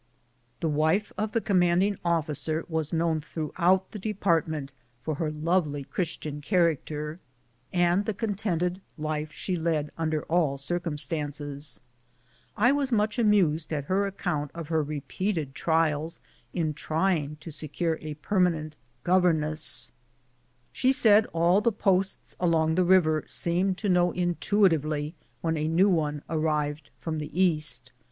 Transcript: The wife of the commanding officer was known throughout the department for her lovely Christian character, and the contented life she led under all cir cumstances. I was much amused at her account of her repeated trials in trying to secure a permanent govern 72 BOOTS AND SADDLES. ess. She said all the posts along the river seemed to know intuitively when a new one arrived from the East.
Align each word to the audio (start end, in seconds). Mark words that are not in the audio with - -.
The 0.61 0.67
wife 0.67 1.13
of 1.15 1.31
the 1.31 1.41
commanding 1.41 1.95
officer 2.03 2.65
was 2.67 2.91
known 2.91 3.21
throughout 3.21 3.91
the 3.91 3.99
department 3.99 4.71
for 5.03 5.13
her 5.13 5.29
lovely 5.29 5.83
Christian 5.83 6.41
character, 6.41 7.19
and 7.71 8.05
the 8.07 8.13
contented 8.15 8.81
life 8.97 9.31
she 9.31 9.55
led 9.55 9.91
under 9.99 10.23
all 10.23 10.57
cir 10.57 10.79
cumstances. 10.79 11.81
I 12.57 12.71
was 12.71 12.91
much 12.91 13.19
amused 13.19 13.71
at 13.71 13.83
her 13.85 14.07
account 14.07 14.49
of 14.55 14.69
her 14.69 14.81
repeated 14.81 15.53
trials 15.53 16.19
in 16.51 16.73
trying 16.73 17.35
to 17.35 17.51
secure 17.51 17.99
a 18.01 18.15
permanent 18.15 18.75
govern 19.03 19.35
72 19.35 19.49
BOOTS 19.49 19.51
AND 19.51 19.59
SADDLES. 19.59 19.87
ess. 19.87 20.71
She 20.71 20.91
said 20.93 21.25
all 21.27 21.61
the 21.61 21.71
posts 21.71 22.35
along 22.39 22.73
the 22.73 22.83
river 22.83 23.23
seemed 23.27 23.77
to 23.77 23.87
know 23.87 24.11
intuitively 24.13 25.13
when 25.41 25.57
a 25.57 25.67
new 25.67 25.89
one 25.89 26.23
arrived 26.27 26.89
from 26.99 27.19
the 27.19 27.39
East. 27.39 27.91